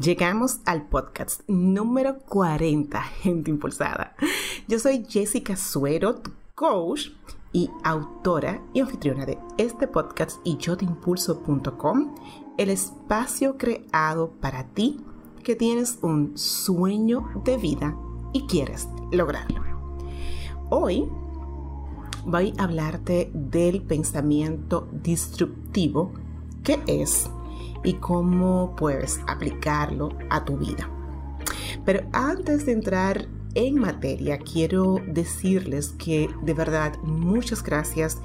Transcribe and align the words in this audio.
Llegamos 0.00 0.58
al 0.64 0.88
podcast 0.88 1.42
número 1.46 2.18
40, 2.18 3.00
gente 3.00 3.52
impulsada. 3.52 4.16
Yo 4.66 4.80
soy 4.80 5.06
Jessica 5.08 5.54
Suero, 5.54 6.20
coach 6.56 7.10
y 7.52 7.70
autora 7.84 8.60
y 8.72 8.80
anfitriona 8.80 9.24
de 9.24 9.38
este 9.56 9.86
podcast 9.86 10.40
y 10.42 10.56
yo 10.56 10.76
te 10.76 10.84
impulso.com, 10.84 12.12
el 12.58 12.70
espacio 12.70 13.56
creado 13.56 14.32
para 14.40 14.66
ti 14.66 15.00
que 15.44 15.54
tienes 15.54 16.00
un 16.02 16.36
sueño 16.36 17.30
de 17.44 17.56
vida 17.56 17.96
y 18.32 18.48
quieres 18.48 18.88
lograrlo. 19.12 19.62
Hoy 20.70 21.08
voy 22.26 22.52
a 22.58 22.64
hablarte 22.64 23.30
del 23.32 23.80
pensamiento 23.80 24.88
disruptivo 24.90 26.10
que 26.64 26.80
es 26.88 27.30
y 27.82 27.94
cómo 27.94 28.74
puedes 28.76 29.20
aplicarlo 29.26 30.10
a 30.30 30.44
tu 30.44 30.56
vida. 30.56 30.88
Pero 31.84 32.06
antes 32.12 32.66
de 32.66 32.72
entrar 32.72 33.26
en 33.54 33.78
materia, 33.78 34.38
quiero 34.38 35.00
decirles 35.06 35.94
que 35.98 36.28
de 36.42 36.54
verdad 36.54 36.96
muchas 37.02 37.62
gracias 37.62 38.20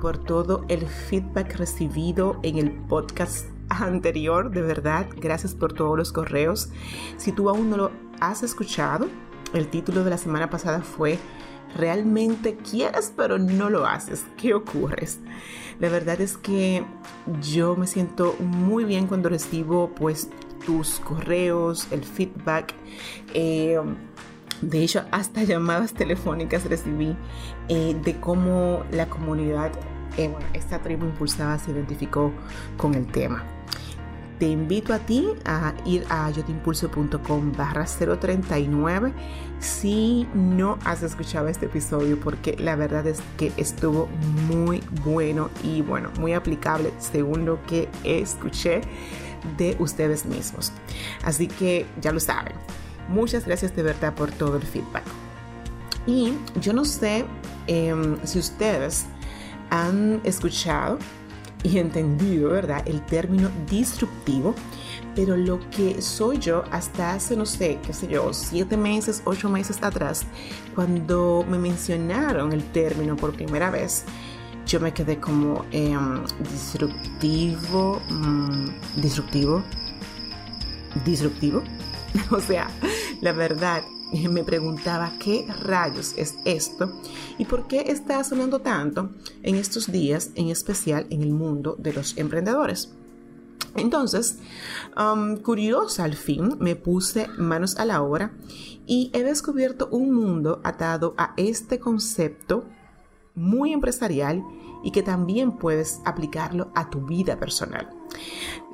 por 0.00 0.18
todo 0.18 0.64
el 0.68 0.86
feedback 0.86 1.56
recibido 1.56 2.38
en 2.42 2.58
el 2.58 2.72
podcast 2.72 3.46
anterior, 3.68 4.50
de 4.50 4.62
verdad, 4.62 5.06
gracias 5.20 5.54
por 5.54 5.72
todos 5.72 5.96
los 5.96 6.12
correos. 6.12 6.70
Si 7.16 7.32
tú 7.32 7.48
aún 7.48 7.70
no 7.70 7.76
lo 7.76 7.90
has 8.20 8.42
escuchado, 8.42 9.08
el 9.52 9.68
título 9.68 10.04
de 10.04 10.10
la 10.10 10.18
semana 10.18 10.50
pasada 10.50 10.80
fue 10.80 11.18
realmente 11.76 12.56
quieres 12.56 13.12
pero 13.16 13.38
no 13.38 13.70
lo 13.70 13.86
haces. 13.86 14.24
¿Qué 14.36 14.54
ocurre? 14.54 15.08
La 15.78 15.88
verdad 15.88 16.20
es 16.20 16.36
que 16.36 16.84
yo 17.40 17.76
me 17.76 17.86
siento 17.86 18.36
muy 18.38 18.84
bien 18.84 19.06
cuando 19.06 19.28
recibo 19.28 19.90
pues 19.94 20.28
tus 20.64 21.00
correos, 21.00 21.88
el 21.90 22.04
feedback. 22.04 22.74
Eh, 23.34 23.78
de 24.60 24.82
hecho, 24.82 25.04
hasta 25.10 25.42
llamadas 25.44 25.94
telefónicas 25.94 26.64
recibí 26.64 27.16
eh, 27.68 27.96
de 28.04 28.20
cómo 28.20 28.84
la 28.92 29.06
comunidad, 29.08 29.72
eh, 30.18 30.34
esta 30.52 30.80
tribu 30.80 31.06
impulsada 31.06 31.58
se 31.58 31.70
identificó 31.70 32.32
con 32.76 32.94
el 32.94 33.06
tema 33.06 33.44
te 34.40 34.48
invito 34.48 34.94
a 34.94 34.98
ti 34.98 35.28
a 35.44 35.74
ir 35.84 36.04
a 36.08 36.30
yotimpulso.com 36.30 37.52
barra 37.52 37.84
039 37.84 39.12
si 39.60 40.26
no 40.34 40.78
has 40.86 41.02
escuchado 41.02 41.46
este 41.48 41.66
episodio 41.66 42.18
porque 42.18 42.56
la 42.58 42.74
verdad 42.74 43.06
es 43.06 43.20
que 43.36 43.52
estuvo 43.58 44.08
muy 44.48 44.82
bueno 45.04 45.50
y 45.62 45.82
bueno, 45.82 46.10
muy 46.18 46.32
aplicable 46.32 46.90
según 46.98 47.44
lo 47.44 47.62
que 47.66 47.90
escuché 48.02 48.80
de 49.58 49.76
ustedes 49.78 50.24
mismos. 50.24 50.72
Así 51.22 51.46
que 51.46 51.84
ya 52.00 52.10
lo 52.10 52.18
saben. 52.18 52.54
Muchas 53.10 53.44
gracias 53.44 53.76
de 53.76 53.82
verdad 53.82 54.14
por 54.14 54.32
todo 54.32 54.56
el 54.56 54.62
feedback. 54.62 55.04
Y 56.06 56.32
yo 56.58 56.72
no 56.72 56.86
sé 56.86 57.26
em, 57.66 58.16
si 58.24 58.38
ustedes 58.38 59.04
han 59.68 60.22
escuchado 60.24 60.98
y 61.62 61.78
entendido, 61.78 62.50
¿verdad? 62.50 62.82
El 62.86 63.04
término 63.04 63.50
disruptivo, 63.68 64.54
pero 65.14 65.36
lo 65.36 65.60
que 65.70 66.00
soy 66.00 66.38
yo 66.38 66.64
hasta 66.70 67.12
hace, 67.12 67.36
no 67.36 67.46
sé, 67.46 67.78
qué 67.84 67.92
sé 67.92 68.08
yo, 68.08 68.32
siete 68.32 68.76
meses, 68.76 69.22
ocho 69.24 69.48
meses 69.48 69.82
atrás, 69.82 70.24
cuando 70.74 71.44
me 71.48 71.58
mencionaron 71.58 72.52
el 72.52 72.64
término 72.72 73.16
por 73.16 73.34
primera 73.34 73.70
vez, 73.70 74.04
yo 74.66 74.80
me 74.80 74.92
quedé 74.92 75.18
como 75.18 75.64
em, 75.72 76.22
disruptivo, 76.52 78.00
mm, 78.08 79.00
disruptivo, 79.00 79.62
disruptivo. 81.04 81.62
o 82.30 82.40
sea, 82.40 82.68
la 83.20 83.32
verdad, 83.32 83.82
me 84.30 84.44
preguntaba 84.44 85.12
qué 85.18 85.46
rayos 85.62 86.14
es 86.16 86.36
esto 86.44 86.92
y 87.38 87.44
por 87.44 87.66
qué 87.66 87.84
está 87.86 88.22
sonando 88.24 88.60
tanto 88.60 89.10
en 89.42 89.56
estos 89.56 89.90
días, 89.90 90.30
en 90.34 90.48
especial 90.48 91.06
en 91.10 91.22
el 91.22 91.30
mundo 91.30 91.76
de 91.78 91.92
los 91.92 92.16
emprendedores. 92.16 92.92
Entonces, 93.76 94.38
curiosa 95.42 96.04
al 96.04 96.14
fin, 96.14 96.56
me 96.58 96.74
puse 96.76 97.28
manos 97.38 97.76
a 97.76 97.84
la 97.84 98.02
obra 98.02 98.32
y 98.86 99.10
he 99.14 99.22
descubierto 99.22 99.88
un 99.92 100.12
mundo 100.12 100.60
atado 100.64 101.14
a 101.16 101.34
este 101.36 101.78
concepto 101.78 102.64
muy 103.34 103.72
empresarial 103.72 104.42
y 104.82 104.90
que 104.90 105.02
también 105.02 105.52
puedes 105.52 106.00
aplicarlo 106.04 106.72
a 106.74 106.90
tu 106.90 107.02
vida 107.02 107.38
personal. 107.38 107.99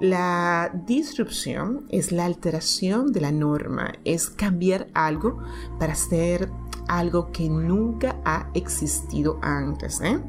La 0.01 0.71
disrupción 0.87 1.87
es 1.89 2.13
la 2.13 2.27
alteración 2.27 3.13
de 3.13 3.21
la 3.21 3.33
norma, 3.33 3.95
es 4.05 4.29
cambiar 4.29 4.89
algo 4.93 5.43
para 5.79 5.95
hacer 5.95 6.51
algo 6.89 7.33
que 7.33 7.49
nunca 7.49 8.21
ha 8.25 8.51
existido 8.55 9.39
antes. 9.43 10.01
¿eh? 10.01 10.21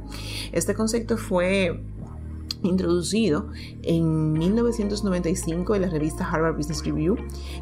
Este 0.54 0.74
concepto 0.74 1.18
fue 1.18 1.84
introducido 2.64 3.50
en 3.84 4.34
1995 4.34 5.76
en 5.76 5.82
la 5.82 5.90
revista 5.90 6.28
Harvard 6.28 6.56
Business 6.56 6.84
Review 6.84 7.16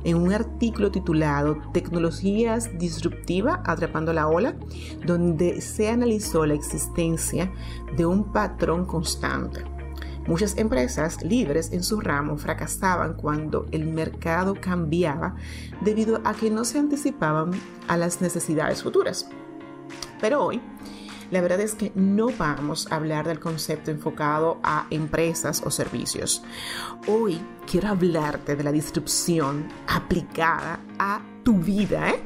en 0.03 0.15
un 0.15 0.31
artículo 0.31 0.91
titulado 0.91 1.57
Tecnologías 1.73 2.77
disruptiva 2.77 3.61
atrapando 3.65 4.13
la 4.13 4.27
ola, 4.27 4.55
donde 5.05 5.59
se 5.61 5.89
analizó 5.89 6.45
la 6.45 6.53
existencia 6.53 7.51
de 7.97 8.05
un 8.05 8.31
patrón 8.31 8.85
constante. 8.85 9.74
Muchas 10.27 10.57
empresas 10.57 11.23
líderes 11.23 11.71
en 11.71 11.83
su 11.83 12.01
ramo 12.01 12.37
fracasaban 12.37 13.13
cuando 13.13 13.67
el 13.71 13.85
mercado 13.85 14.55
cambiaba 14.59 15.35
debido 15.81 16.21
a 16.23 16.33
que 16.33 16.49
no 16.49 16.65
se 16.65 16.79
anticipaban 16.79 17.51
a 17.87 17.95
las 17.95 18.21
necesidades 18.21 18.81
futuras. 18.81 19.29
Pero 20.19 20.43
hoy, 20.43 20.61
la 21.29 21.41
verdad 21.41 21.59
es 21.59 21.75
que 21.75 21.91
no 21.95 22.27
vamos 22.37 22.91
a 22.91 22.95
hablar 22.95 23.27
del 23.27 23.39
concepto 23.39 23.91
enfocado 23.91 24.59
a 24.63 24.87
empresas 24.89 25.61
o 25.63 25.69
servicios. 25.69 26.43
Hoy 27.07 27.39
quiero 27.69 27.89
hablarte 27.89 28.55
de 28.55 28.63
la 28.63 28.71
disrupción 28.71 29.67
aplicada 29.87 30.79
a 30.97 31.21
tu 31.43 31.59
vida. 31.59 32.09
¿eh? 32.09 32.23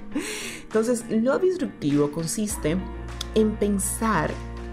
Entonces, 0.63 1.03
lo 1.09 1.37
disruptivo 1.37 2.11
consiste 2.11 2.77
en 3.35 3.55
pensar 3.57 4.31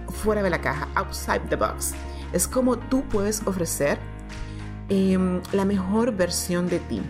fuera 0.08 0.42
de 0.42 0.50
la 0.50 0.60
caja, 0.60 0.88
outside 0.94 1.40
the 1.48 1.56
box. 1.56 1.94
Es 2.32 2.48
como 2.48 2.78
tú 2.78 3.02
puedes 3.04 3.42
ofrecer 3.46 3.98
em, 4.88 5.40
la 5.52 5.64
mejor 5.64 6.14
versión 6.14 6.68
de 6.68 6.80
ti. 6.80 7.00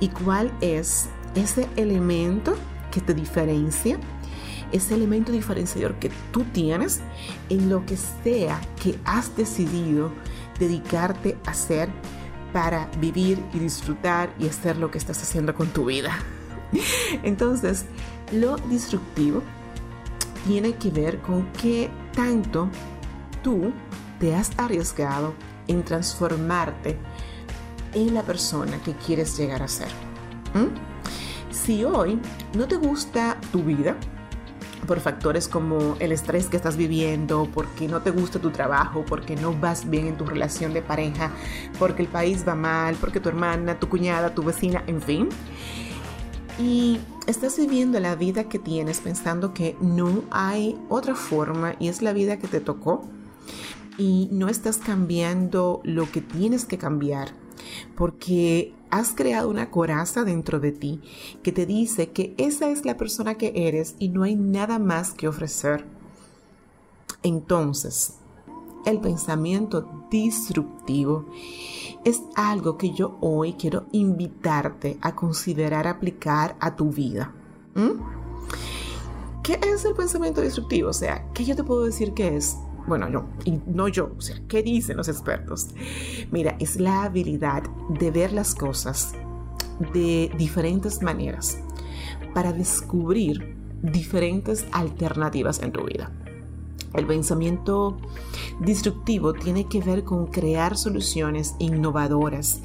¿Y 0.00 0.08
cuál 0.08 0.52
es 0.60 1.08
ese 1.34 1.68
elemento 1.76 2.54
que 2.90 3.00
te 3.00 3.14
diferencia 3.14 3.98
ese 4.72 4.94
elemento 4.94 5.32
diferenciador 5.32 5.94
que 5.94 6.10
tú 6.32 6.44
tienes 6.52 7.00
en 7.48 7.70
lo 7.70 7.84
que 7.86 7.96
sea 7.96 8.60
que 8.82 8.98
has 9.04 9.36
decidido 9.36 10.12
dedicarte 10.58 11.36
a 11.46 11.50
hacer 11.50 11.88
para 12.52 12.88
vivir 13.00 13.42
y 13.52 13.58
disfrutar 13.58 14.32
y 14.38 14.48
hacer 14.48 14.76
lo 14.76 14.90
que 14.90 14.98
estás 14.98 15.22
haciendo 15.22 15.54
con 15.54 15.68
tu 15.68 15.86
vida. 15.86 16.18
Entonces, 17.22 17.84
lo 18.32 18.56
disruptivo 18.56 19.42
tiene 20.46 20.74
que 20.74 20.90
ver 20.90 21.18
con 21.18 21.46
qué 21.52 21.90
tanto 22.14 22.68
tú 23.42 23.72
te 24.18 24.34
has 24.34 24.50
arriesgado 24.58 25.34
en 25.68 25.82
transformarte 25.84 26.96
en 27.94 28.14
la 28.14 28.22
persona 28.22 28.78
que 28.82 28.92
quieres 28.92 29.36
llegar 29.38 29.62
a 29.62 29.68
ser. 29.68 29.88
Si 31.50 31.84
hoy 31.84 32.20
no 32.54 32.66
te 32.68 32.76
gusta 32.76 33.38
tu 33.52 33.62
vida, 33.62 33.96
por 34.86 35.00
factores 35.00 35.48
como 35.48 35.96
el 35.98 36.12
estrés 36.12 36.46
que 36.46 36.56
estás 36.56 36.76
viviendo, 36.76 37.48
porque 37.52 37.88
no 37.88 38.02
te 38.02 38.10
gusta 38.10 38.38
tu 38.38 38.50
trabajo, 38.50 39.04
porque 39.06 39.36
no 39.36 39.52
vas 39.52 39.88
bien 39.88 40.06
en 40.06 40.16
tu 40.16 40.24
relación 40.24 40.72
de 40.72 40.82
pareja, 40.82 41.30
porque 41.78 42.02
el 42.02 42.08
país 42.08 42.46
va 42.46 42.54
mal, 42.54 42.94
porque 42.96 43.20
tu 43.20 43.28
hermana, 43.28 43.78
tu 43.78 43.88
cuñada, 43.88 44.34
tu 44.34 44.42
vecina, 44.42 44.84
en 44.86 45.02
fin. 45.02 45.28
Y 46.58 47.00
estás 47.26 47.58
viviendo 47.58 48.00
la 48.00 48.14
vida 48.14 48.44
que 48.44 48.58
tienes 48.58 49.00
pensando 49.00 49.52
que 49.52 49.76
no 49.80 50.22
hay 50.30 50.78
otra 50.88 51.14
forma 51.14 51.74
y 51.78 51.88
es 51.88 52.00
la 52.00 52.12
vida 52.12 52.38
que 52.38 52.46
te 52.46 52.60
tocó 52.60 53.04
y 53.98 54.28
no 54.32 54.48
estás 54.48 54.78
cambiando 54.78 55.80
lo 55.84 56.10
que 56.10 56.20
tienes 56.20 56.64
que 56.64 56.78
cambiar 56.78 57.32
porque 57.96 58.74
has 58.90 59.12
creado 59.12 59.48
una 59.48 59.70
coraza 59.70 60.24
dentro 60.24 60.60
de 60.60 60.72
ti 60.72 61.00
que 61.42 61.52
te 61.52 61.66
dice 61.66 62.10
que 62.10 62.34
esa 62.38 62.68
es 62.70 62.84
la 62.84 62.96
persona 62.96 63.36
que 63.36 63.52
eres 63.54 63.94
y 63.98 64.08
no 64.08 64.22
hay 64.22 64.36
nada 64.36 64.78
más 64.78 65.12
que 65.12 65.28
ofrecer. 65.28 65.84
Entonces, 67.22 68.14
el 68.84 69.00
pensamiento 69.00 70.06
disruptivo 70.10 71.26
es 72.04 72.22
algo 72.36 72.78
que 72.78 72.92
yo 72.92 73.18
hoy 73.20 73.54
quiero 73.54 73.86
invitarte 73.90 74.98
a 75.00 75.16
considerar 75.16 75.88
aplicar 75.88 76.56
a 76.60 76.76
tu 76.76 76.90
vida. 76.90 77.32
¿Mm? 77.74 78.00
¿Qué 79.42 79.58
es 79.62 79.84
el 79.84 79.94
pensamiento 79.94 80.40
disruptivo? 80.40 80.90
O 80.90 80.92
sea, 80.92 81.28
¿qué 81.32 81.44
yo 81.44 81.56
te 81.56 81.64
puedo 81.64 81.84
decir 81.84 82.14
que 82.14 82.36
es? 82.36 82.56
Bueno, 82.86 83.08
no, 83.08 83.28
y 83.44 83.58
no 83.66 83.88
yo, 83.88 84.12
o 84.16 84.20
sea, 84.20 84.36
¿qué 84.48 84.62
dicen 84.62 84.96
los 84.96 85.08
expertos? 85.08 85.68
Mira, 86.30 86.56
es 86.60 86.78
la 86.78 87.04
habilidad 87.04 87.62
de 87.88 88.10
ver 88.10 88.32
las 88.32 88.54
cosas 88.54 89.12
de 89.92 90.30
diferentes 90.38 91.02
maneras 91.02 91.58
para 92.34 92.52
descubrir 92.52 93.56
diferentes 93.82 94.66
alternativas 94.72 95.60
en 95.60 95.72
tu 95.72 95.84
vida. 95.84 96.10
El 96.94 97.06
pensamiento 97.06 97.98
disruptivo 98.60 99.34
tiene 99.34 99.66
que 99.66 99.80
ver 99.80 100.04
con 100.04 100.28
crear 100.28 100.78
soluciones 100.78 101.54
innovadoras 101.58 102.62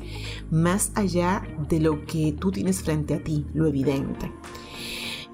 más 0.49 0.91
allá 0.95 1.43
de 1.67 1.81
lo 1.81 2.05
que 2.05 2.31
tú 2.31 2.51
tienes 2.51 2.81
frente 2.81 3.15
a 3.15 3.23
ti, 3.23 3.45
lo 3.53 3.67
evidente. 3.67 4.31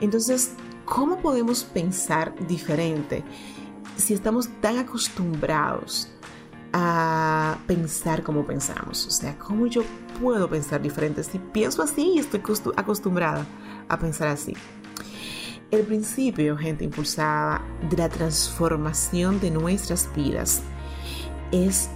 Entonces, 0.01 0.53
¿cómo 0.85 1.17
podemos 1.17 1.63
pensar 1.63 2.33
diferente 2.47 3.23
si 3.97 4.13
estamos 4.13 4.49
tan 4.61 4.77
acostumbrados 4.77 6.09
a 6.73 7.57
pensar 7.67 8.23
como 8.23 8.45
pensamos? 8.45 9.05
O 9.07 9.11
sea, 9.11 9.37
¿cómo 9.37 9.67
yo 9.67 9.83
puedo 10.21 10.49
pensar 10.49 10.81
diferente 10.81 11.23
si 11.23 11.39
pienso 11.39 11.81
así 11.81 12.13
y 12.15 12.19
estoy 12.19 12.41
acostumbrada 12.75 13.45
a 13.89 13.97
pensar 13.97 14.27
así? 14.27 14.53
El 15.69 15.81
principio, 15.81 16.57
gente 16.57 16.85
impulsada, 16.85 17.61
de 17.89 17.97
la 17.97 18.07
transformación 18.07 19.39
de 19.41 19.51
nuestras 19.51 20.09
vidas 20.15 20.61
es 21.51 21.89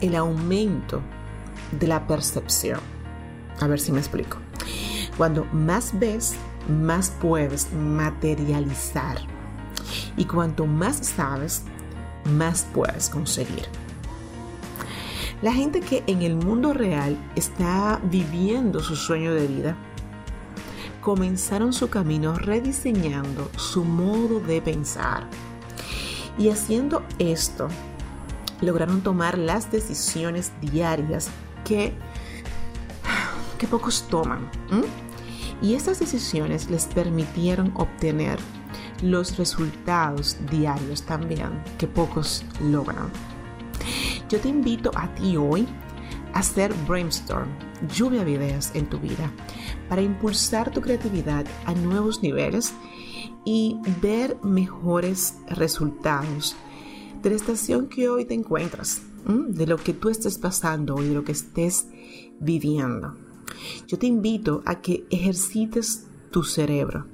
el 0.00 0.14
aumento 0.14 1.00
de 1.72 1.86
la 1.88 2.06
percepción. 2.06 2.80
A 3.60 3.66
ver 3.66 3.80
si 3.80 3.90
me 3.90 3.98
explico. 3.98 4.38
Cuando 5.16 5.44
más 5.46 5.98
ves, 5.98 6.34
más 6.68 7.10
puedes 7.20 7.72
materializar. 7.72 9.37
Y 10.18 10.26
cuanto 10.26 10.66
más 10.66 10.96
sabes, 10.96 11.62
más 12.36 12.66
puedes 12.74 13.08
conseguir. 13.08 13.64
La 15.40 15.52
gente 15.52 15.80
que 15.80 16.02
en 16.08 16.22
el 16.22 16.34
mundo 16.34 16.74
real 16.74 17.16
está 17.36 18.00
viviendo 18.10 18.80
su 18.80 18.96
sueño 18.96 19.32
de 19.32 19.46
vida 19.46 19.76
comenzaron 21.00 21.72
su 21.72 21.88
camino 21.88 22.34
rediseñando 22.34 23.48
su 23.56 23.84
modo 23.84 24.40
de 24.40 24.60
pensar. 24.60 25.28
Y 26.36 26.50
haciendo 26.50 27.04
esto, 27.18 27.68
lograron 28.60 29.00
tomar 29.00 29.38
las 29.38 29.70
decisiones 29.70 30.52
diarias 30.60 31.30
que, 31.64 31.94
que 33.58 33.66
pocos 33.68 34.06
toman. 34.08 34.50
Y 35.60 35.74
esas 35.74 35.98
decisiones 35.98 36.70
les 36.70 36.86
permitieron 36.86 37.72
obtener 37.74 38.38
los 39.02 39.36
resultados 39.36 40.36
diarios 40.50 41.02
también 41.02 41.62
que 41.78 41.86
pocos 41.86 42.44
logran. 42.62 43.10
Yo 44.28 44.40
te 44.40 44.48
invito 44.48 44.90
a 44.94 45.12
ti 45.14 45.36
hoy 45.36 45.66
a 46.34 46.40
hacer 46.40 46.72
brainstorm, 46.86 47.48
lluvia 47.94 48.24
de 48.24 48.32
ideas 48.32 48.70
en 48.74 48.86
tu 48.86 48.98
vida 48.98 49.32
para 49.88 50.02
impulsar 50.02 50.70
tu 50.70 50.80
creatividad 50.80 51.46
a 51.64 51.72
nuevos 51.72 52.22
niveles 52.22 52.72
y 53.44 53.78
ver 54.02 54.36
mejores 54.42 55.38
resultados 55.48 56.56
de 57.22 57.30
la 57.30 57.36
estación 57.36 57.88
que 57.88 58.08
hoy 58.08 58.24
te 58.24 58.34
encuentras, 58.34 59.02
de 59.26 59.66
lo 59.66 59.76
que 59.76 59.92
tú 59.92 60.08
estés 60.08 60.38
pasando 60.38 61.02
y 61.02 61.08
de 61.08 61.14
lo 61.14 61.24
que 61.24 61.32
estés 61.32 61.86
viviendo. 62.38 63.27
Yo 63.86 63.98
te 63.98 64.06
invito 64.06 64.62
a 64.66 64.80
que 64.80 65.06
ejercites 65.10 66.06
tu 66.30 66.42
cerebro. 66.42 67.06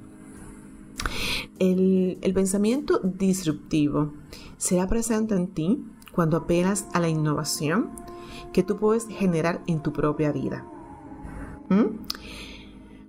El, 1.59 2.31
pensamiento 2.33 2.99
disruptivo 2.99 4.13
será 4.57 4.87
presente 4.87 5.35
en 5.35 5.47
ti 5.47 5.85
cuando 6.11 6.37
apelas 6.37 6.87
a 6.93 6.99
la 6.99 7.07
innovación 7.07 7.91
que 8.51 8.63
tú 8.63 8.77
puedes 8.77 9.07
generar 9.07 9.63
en 9.67 9.81
tu 9.81 9.93
propia 9.93 10.31
vida. 10.31 10.65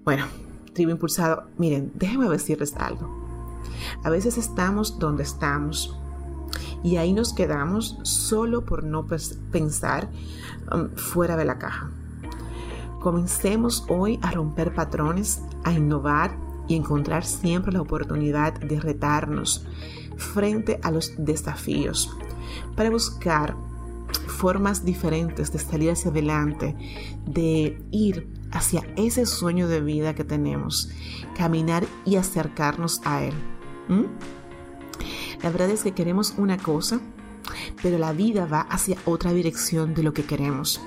Bueno, 0.04 0.26
tribu 0.72 0.92
impulsado, 0.92 1.44
miren, 1.58 1.92
déjenme 1.94 2.28
decirles 2.28 2.74
algo. 2.76 3.10
A 4.02 4.10
veces 4.10 4.38
estamos 4.38 4.98
donde 4.98 5.24
estamos 5.24 5.98
y 6.82 6.96
ahí 6.96 7.12
nos 7.12 7.32
quedamos 7.32 7.98
solo 8.02 8.64
por 8.64 8.84
no 8.84 9.06
pensar 9.50 10.10
um, 10.72 10.90
fuera 10.94 11.36
de 11.36 11.44
la 11.44 11.58
caja. 11.58 11.90
Comencemos 13.06 13.84
hoy 13.86 14.18
a 14.20 14.32
romper 14.32 14.74
patrones, 14.74 15.40
a 15.62 15.72
innovar 15.72 16.36
y 16.66 16.74
encontrar 16.74 17.24
siempre 17.24 17.70
la 17.70 17.80
oportunidad 17.80 18.54
de 18.54 18.80
retarnos 18.80 19.64
frente 20.16 20.80
a 20.82 20.90
los 20.90 21.14
desafíos 21.16 22.10
para 22.74 22.90
buscar 22.90 23.54
formas 24.26 24.84
diferentes 24.84 25.52
de 25.52 25.60
salir 25.60 25.92
hacia 25.92 26.10
adelante, 26.10 26.74
de 27.24 27.80
ir 27.92 28.26
hacia 28.50 28.82
ese 28.96 29.24
sueño 29.24 29.68
de 29.68 29.82
vida 29.82 30.16
que 30.16 30.24
tenemos, 30.24 30.90
caminar 31.36 31.86
y 32.04 32.16
acercarnos 32.16 33.02
a 33.04 33.22
Él. 33.22 33.34
La 35.44 35.50
verdad 35.50 35.70
es 35.70 35.84
que 35.84 35.92
queremos 35.94 36.34
una 36.38 36.58
cosa, 36.58 36.98
pero 37.84 37.98
la 37.98 38.12
vida 38.12 38.46
va 38.46 38.62
hacia 38.62 38.98
otra 39.04 39.32
dirección 39.32 39.94
de 39.94 40.02
lo 40.02 40.12
que 40.12 40.24
queremos. 40.24 40.80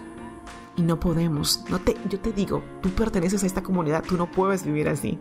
Y 0.79 0.81
no 0.81 0.97
podemos. 0.97 1.65
No 1.69 1.79
te, 1.79 1.97
yo 2.07 2.21
te 2.21 2.31
digo, 2.31 2.63
tú 2.81 2.89
perteneces 2.91 3.43
a 3.43 3.45
esta 3.45 3.61
comunidad, 3.61 4.01
tú 4.07 4.15
no 4.15 4.31
puedes 4.31 4.63
vivir 4.63 4.87
así. 4.87 5.19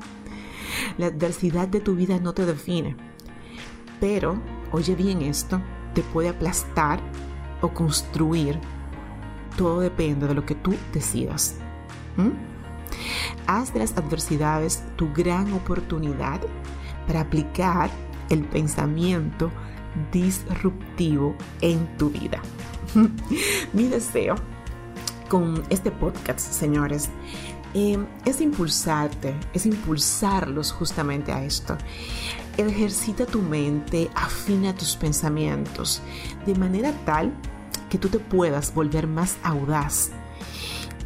La 0.99 1.06
adversidad 1.06 1.66
de 1.66 1.81
tu 1.81 1.96
vida 1.96 2.20
no 2.20 2.32
te 2.32 2.46
define. 2.46 2.96
Pero, 3.99 4.40
oye 4.70 4.94
bien 4.94 5.20
esto, 5.20 5.60
te 5.94 6.02
puede 6.02 6.28
aplastar 6.28 7.00
o 7.60 7.75
construir. 7.75 8.60
Todo 9.56 9.81
depende 9.81 10.28
de 10.28 10.34
lo 10.34 10.46
que 10.46 10.55
tú 10.55 10.76
decidas. 10.93 11.56
Haz 13.49 13.75
de 13.75 13.81
las 13.81 13.96
adversidades 13.96 14.84
tu 14.94 15.12
gran 15.12 15.52
oportunidad 15.55 16.40
para 17.08 17.22
aplicar 17.22 17.90
el 18.31 18.44
pensamiento 18.44 19.50
disruptivo 20.12 21.34
en 21.62 21.96
tu 21.96 22.10
vida. 22.10 22.40
Mi 23.72 23.88
deseo 23.88 24.37
con 25.28 25.62
este 25.70 25.90
podcast, 25.90 26.40
señores, 26.40 27.08
em, 27.75 28.06
es 28.25 28.40
impulsarte, 28.40 29.34
es 29.52 29.66
impulsarlos 29.66 30.72
justamente 30.72 31.32
a 31.32 31.44
esto. 31.44 31.76
Ejercita 32.56 33.26
tu 33.26 33.40
mente, 33.40 34.10
afina 34.14 34.75
tus 34.75 34.96
pensamientos, 34.96 36.02
de 36.46 36.54
manera 36.54 36.92
tal 37.04 37.32
que 37.88 37.98
tú 37.98 38.08
te 38.08 38.19
puedas 38.19 38.75
volver 38.75 39.06
más 39.06 39.36
audaz, 39.42 40.10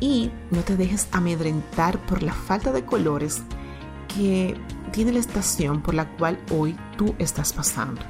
y 0.01 0.33
no 0.51 0.63
te 0.63 0.77
dejes 0.77 1.07
amedrentar 1.13 1.99
por 2.07 2.23
la 2.23 2.33
falta 2.33 2.73
de 2.73 2.85
colores 2.85 3.43
que 4.15 4.57
tiene 4.91 5.13
la 5.13 5.21
estación 5.21 5.81
por 5.81 5.95
la 5.95 6.09
cual 6.17 6.39
hoy 6.51 6.77
tú 6.97 7.15
estás 7.19 7.53
pasando. 7.53 8.03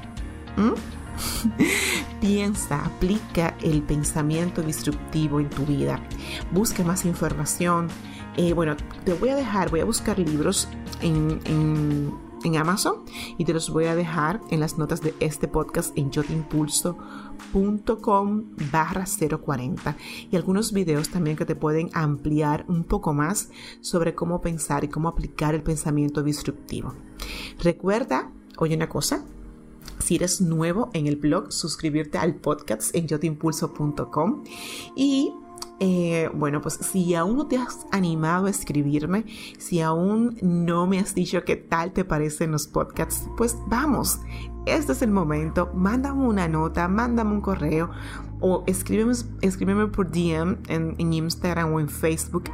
Piensa, 2.21 2.85
aplica 2.85 3.55
el 3.61 3.81
pensamiento 3.81 4.61
disruptivo 4.61 5.39
en 5.39 5.49
tu 5.49 5.65
vida. 5.65 5.99
Busca 6.51 6.83
más 6.83 7.05
información. 7.05 7.87
Eh, 8.37 8.53
bueno, 8.53 8.75
te 9.05 9.13
voy 9.13 9.29
a 9.29 9.35
dejar, 9.35 9.69
voy 9.69 9.81
a 9.81 9.85
buscar 9.85 10.19
libros 10.19 10.67
en 11.01 11.41
en 12.43 12.57
Amazon 12.57 13.03
y 13.37 13.45
te 13.45 13.53
los 13.53 13.69
voy 13.69 13.85
a 13.85 13.95
dejar 13.95 14.41
en 14.49 14.59
las 14.59 14.77
notas 14.77 14.99
de 15.01 15.15
este 15.19 15.47
podcast 15.47 15.97
en 15.97 16.11
yotimpulso.com 16.11 18.43
barra 18.71 19.05
040 19.05 19.95
y 20.31 20.35
algunos 20.35 20.73
videos 20.73 21.09
también 21.09 21.37
que 21.37 21.45
te 21.45 21.55
pueden 21.55 21.89
ampliar 21.93 22.65
un 22.67 22.83
poco 22.83 23.13
más 23.13 23.49
sobre 23.81 24.15
cómo 24.15 24.41
pensar 24.41 24.83
y 24.83 24.89
cómo 24.89 25.07
aplicar 25.07 25.53
el 25.55 25.63
pensamiento 25.63 26.21
disruptivo. 26.23 26.93
Recuerda, 27.59 28.29
oye 28.57 28.75
una 28.75 28.89
cosa, 28.89 29.23
si 29.99 30.15
eres 30.15 30.41
nuevo 30.41 30.89
en 30.93 31.07
el 31.07 31.15
blog, 31.15 31.51
suscribirte 31.51 32.17
al 32.17 32.35
podcast 32.35 32.95
en 32.95 33.07
yotimpulso.com 33.07 34.43
y 34.95 35.33
eh, 35.79 36.29
bueno, 36.33 36.61
pues 36.61 36.75
si 36.75 37.13
aún 37.15 37.35
no 37.35 37.47
te 37.47 37.57
has 37.57 37.85
animado 37.91 38.45
a 38.45 38.49
escribirme, 38.49 39.25
si 39.57 39.81
aún 39.81 40.37
no 40.41 40.87
me 40.87 40.99
has 40.99 41.13
dicho 41.13 41.43
qué 41.43 41.55
tal 41.55 41.91
te 41.91 42.05
parecen 42.05 42.51
los 42.51 42.67
podcasts, 42.67 43.27
pues 43.37 43.57
vamos, 43.67 44.19
este 44.65 44.93
es 44.93 45.01
el 45.01 45.11
momento, 45.11 45.71
mándame 45.73 46.25
una 46.25 46.47
nota, 46.47 46.87
mándame 46.87 47.31
un 47.31 47.41
correo 47.41 47.89
o 48.39 48.63
escríbeme, 48.67 49.13
escríbeme 49.41 49.87
por 49.87 50.11
DM 50.11 50.57
en, 50.67 51.13
Instagram 51.13 51.73
o 51.73 51.79
en 51.79 51.87
Facebook. 51.87 52.45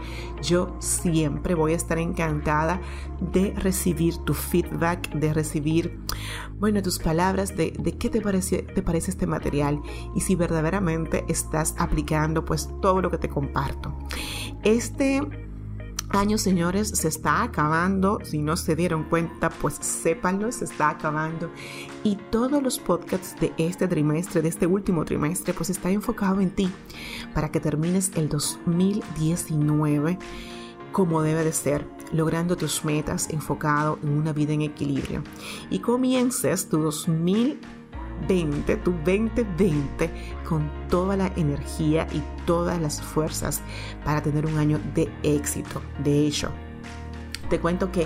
Yo 0.42 0.76
siempre 0.80 1.56
voy 1.56 1.74
a 1.74 1.76
estar 1.76 1.98
encantada 1.98 2.80
de 3.34 3.54
recibir 3.56 4.18
tu 4.18 4.34
feedback, 4.34 5.12
de 5.14 5.34
recibir, 5.34 6.00
bueno, 6.60 6.82
tus 6.84 7.00
palabras 7.00 7.56
de, 7.56 7.74
de 7.80 7.98
qué 7.98 8.10
te 8.10 8.22
parece, 8.22 8.62
te 8.62 8.84
parece 8.84 9.10
este 9.10 9.26
material 9.26 9.82
y 10.16 10.22
si 10.22 10.36
verdaderamente 10.36 11.26
estás 11.28 11.74
aplicando 11.80 12.46
pues 12.46 12.70
todo 12.82 13.02
lo 13.02 13.10
que 13.10 13.18
te 13.18 13.30
comparto. 13.30 13.98
Este 14.64 15.49
año, 16.10 16.38
señores, 16.38 16.90
se 16.90 17.08
está 17.08 17.44
acabando. 17.44 18.20
Si 18.24 18.40
no 18.40 18.58
se 18.58 18.76
dieron 18.76 19.04
cuenta, 19.04 19.50
pues 19.50 19.76
sépanlo, 19.76 20.52
se 20.52 20.66
está 20.66 20.90
acabando. 20.90 21.52
Y 22.04 22.16
todos 22.16 22.62
los 22.62 22.80
podcasts 22.80 23.40
de 23.40 23.54
este 23.58 23.88
trimestre, 23.88 24.42
de 24.42 24.50
este 24.50 24.68
último 24.68 25.06
trimestre, 25.06 25.54
pues 25.54 25.70
está 25.70 25.90
enfocado 25.92 26.42
en 26.42 26.52
ti 26.52 26.72
para 27.34 27.52
que 27.52 27.60
termines 27.60 28.12
el 28.16 28.30
2019 28.30 30.18
como 30.92 31.22
debe 31.22 31.44
de 31.44 31.54
ser, 31.54 31.86
logrando 32.12 32.58
tus 32.58 32.84
metas 32.84 33.30
enfocado 33.30 34.00
en 34.02 34.10
una 34.10 34.34
vida 34.34 34.54
en 34.54 34.64
equilibrio 34.64 35.24
y 35.70 35.80
comiences 35.80 36.68
tu 36.68 36.80
2020, 38.22 38.78
tu 38.78 38.92
2020 38.92 40.10
con 40.48 40.70
toda 40.90 41.16
la 41.18 41.28
energía 41.36 42.08
y 42.12 42.22
todas 42.46 42.80
las 42.82 43.02
fuerzas 43.02 43.62
para 44.04 44.22
tener 44.22 44.46
un 44.46 44.58
año 44.58 44.80
de 44.96 45.10
éxito. 45.24 45.82
De 46.04 46.26
hecho, 46.26 46.52
te 47.50 47.60
cuento 47.60 47.92
que 47.92 48.06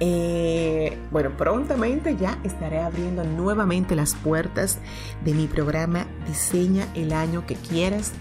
eh, 0.00 0.98
bueno, 1.10 1.30
prontamente 1.36 2.16
ya 2.16 2.38
estaré 2.44 2.80
abriendo 2.80 3.24
nuevamente 3.24 3.94
las 3.94 4.14
puertas 4.14 4.78
de 5.24 5.32
mi 5.34 5.46
programa 5.46 6.06
Diseña 6.26 6.86
el 6.94 7.12
año 7.12 7.46
que 7.46 7.54
quieras. 7.54 8.12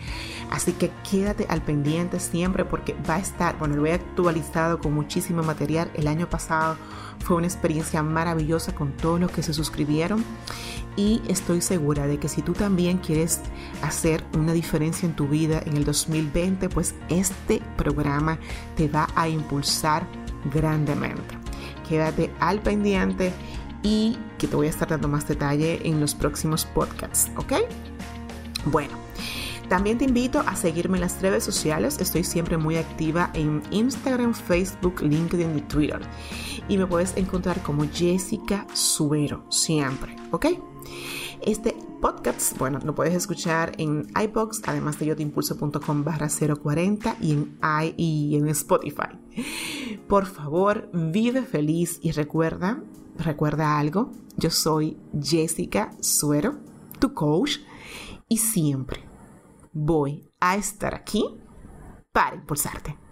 Así 0.51 0.74
que 0.74 0.92
quédate 1.10 1.48
al 1.50 1.62
pendiente 1.62 2.20
siempre 2.20 2.63
porque 2.63 2.96
va 3.10 3.15
a 3.15 3.20
estar, 3.20 3.58
bueno, 3.58 3.75
lo 3.75 3.86
he 3.88 3.94
actualizado 3.94 4.80
con 4.80 4.94
muchísimo 4.94 5.42
material. 5.42 5.89
El 5.96 6.08
año 6.08 6.30
pasado 6.30 6.77
fue 7.20 7.38
una 7.38 7.48
experiencia 7.48 8.03
maravillosa 8.03 8.75
con 8.75 8.92
todos 8.92 9.20
los 9.20 9.32
que 9.32 9.42
se 9.42 9.53
suscribieron 9.53 10.24
y 10.96 11.22
estoy 11.27 11.62
segura 11.62 12.06
de 12.06 12.20
que 12.20 12.30
si 12.30 12.42
tú 12.42 12.53
también 12.53 13.00
quieres 13.00 13.42
hacer 13.82 14.24
una 14.38 14.53
diferencia 14.53 15.08
en 15.08 15.15
tu 15.15 15.27
vida 15.27 15.62
en 15.65 15.75
el 15.75 15.86
2020, 15.86 16.70
pues 16.70 16.94
este 17.10 17.62
programa 17.75 18.38
te 18.75 18.88
va 18.88 19.08
a 19.15 19.27
impulsar 19.27 20.06
grandemente. 20.53 21.42
Quédate 21.87 22.31
al 22.39 22.61
pendiente 22.61 23.31
y 23.83 24.17
que 24.37 24.47
te 24.47 24.55
voy 24.55 24.67
a 24.67 24.69
estar 24.69 24.87
dando 24.87 25.07
más 25.07 25.27
detalle 25.27 25.81
en 25.87 25.99
los 25.99 26.15
próximos 26.15 26.65
podcasts, 26.65 27.31
¿ok? 27.37 27.53
Bueno, 28.65 28.97
también 29.69 29.97
te 29.97 30.05
invito 30.05 30.39
a 30.45 30.55
seguirme 30.55 30.97
en 30.97 31.01
las 31.01 31.21
redes 31.21 31.43
sociales. 31.43 31.97
Estoy 31.99 32.23
siempre 32.23 32.57
muy 32.57 32.77
activa 32.77 33.31
en 33.33 33.61
Instagram, 33.71 34.33
Facebook, 34.33 35.01
LinkedIn 35.01 35.57
y 35.57 35.61
Twitter. 35.61 36.01
Y 36.67 36.77
me 36.77 36.85
puedes 36.85 37.17
encontrar 37.17 37.61
como 37.61 37.85
Jessica 37.91 38.65
Suero, 38.73 39.45
siempre, 39.49 40.15
¿ok? 40.31 40.45
Este 41.45 41.75
podcast, 42.00 42.57
bueno, 42.57 42.79
lo 42.85 42.95
puedes 42.95 43.13
escuchar 43.13 43.73
en 43.77 44.07
iBox, 44.15 44.62
además 44.65 44.97
de 44.97 45.07
yotimpulso.com 45.07 46.03
barra 46.05 46.29
040 46.29 47.17
y 47.19 47.33
en, 47.33 47.59
i, 47.62 47.93
y 47.97 48.35
en 48.38 48.47
Spotify. 48.47 49.19
Por 50.07 50.25
favor, 50.25 50.89
vive 50.93 51.41
feliz 51.41 52.00
y 52.01 52.12
recuerda, 52.12 52.81
recuerda 53.17 53.77
algo, 53.77 54.12
yo 54.38 54.50
soy 54.50 54.97
Jessica 55.21 55.91
Suero, 56.00 56.59
tu 57.00 57.13
coach, 57.13 57.57
y 58.29 58.38
siempre 58.38 59.03
voy 59.73 60.29
a 60.39 60.55
estar 60.55 60.95
aquí 60.95 61.25
para 62.13 62.38
impulsarte. 62.38 63.02